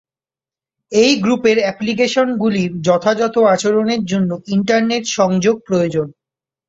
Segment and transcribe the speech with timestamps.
[0.91, 6.07] এই গ্রুপের অ্যাপ্লিকেশনগুলির যথাযথ আচরণের জন্য ইন্টারনেট সংযোগ প্রয়োজন।